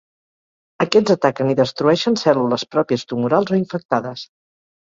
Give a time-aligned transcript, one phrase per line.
[0.85, 4.29] Aquests ataquen i destrueixen cèl·lules pròpies tumorals o infectades.